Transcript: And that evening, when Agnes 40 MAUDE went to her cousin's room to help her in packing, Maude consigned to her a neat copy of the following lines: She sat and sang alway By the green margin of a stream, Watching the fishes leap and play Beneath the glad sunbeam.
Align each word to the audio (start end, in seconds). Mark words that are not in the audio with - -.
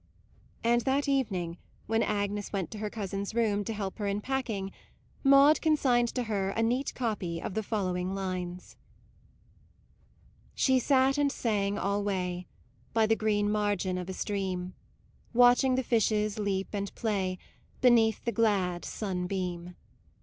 And 0.63 0.81
that 0.81 1.07
evening, 1.07 1.59
when 1.85 2.01
Agnes 2.01 2.49
40 2.49 2.49
MAUDE 2.53 2.57
went 2.59 2.71
to 2.71 2.77
her 2.79 2.89
cousin's 2.89 3.35
room 3.35 3.63
to 3.65 3.71
help 3.71 3.99
her 3.99 4.07
in 4.07 4.19
packing, 4.19 4.71
Maude 5.23 5.61
consigned 5.61 6.07
to 6.15 6.23
her 6.23 6.49
a 6.49 6.63
neat 6.63 6.95
copy 6.95 7.39
of 7.39 7.53
the 7.53 7.61
following 7.61 8.15
lines: 8.15 8.77
She 10.55 10.79
sat 10.79 11.19
and 11.19 11.31
sang 11.31 11.77
alway 11.77 12.47
By 12.95 13.05
the 13.05 13.15
green 13.15 13.51
margin 13.51 13.99
of 13.99 14.09
a 14.09 14.13
stream, 14.13 14.73
Watching 15.35 15.75
the 15.75 15.83
fishes 15.83 16.39
leap 16.39 16.69
and 16.73 16.91
play 16.95 17.37
Beneath 17.81 18.25
the 18.25 18.31
glad 18.31 18.83
sunbeam. 18.85 19.75